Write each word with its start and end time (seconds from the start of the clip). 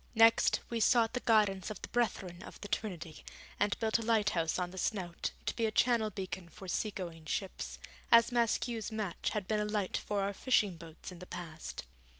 Next, 0.15 0.61
we 0.71 0.79
sought 0.79 1.13
the 1.13 1.19
guidance 1.19 1.69
of 1.69 1.79
the 1.83 1.87
Brethren 1.89 2.41
of 2.41 2.59
the 2.61 2.67
Trinity, 2.67 3.23
and 3.59 3.77
built 3.79 3.99
a 3.99 4.01
lighthouse 4.01 4.57
on 4.57 4.71
the 4.71 4.77
Snout, 4.79 5.29
to 5.45 5.55
be 5.55 5.67
a 5.67 5.71
Channel 5.71 6.09
beacon 6.09 6.49
for 6.49 6.67
sea 6.67 6.89
going 6.89 7.25
ships, 7.25 7.77
as 8.11 8.31
Maskew's 8.31 8.91
match 8.91 9.29
had 9.33 9.47
been 9.47 9.59
a 9.59 9.65
light 9.65 9.97
for 9.97 10.21
our 10.23 10.33
fishing 10.33 10.75
boats 10.75 11.11
in 11.11 11.19
the 11.19 11.27
past. 11.27 11.83